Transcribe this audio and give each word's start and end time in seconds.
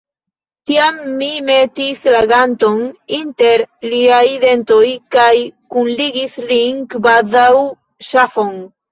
Tiam 0.69 0.95
mi 1.17 1.27
metis 1.47 1.99
la 2.13 2.21
ganton 2.31 2.79
inter 3.17 3.63
liaj 3.91 4.21
dentoj 4.45 4.85
kaj 5.17 5.33
kunligis 5.75 6.39
lin, 6.53 6.81
kvazaŭ 6.95 7.51
ŝafon. 8.09 8.51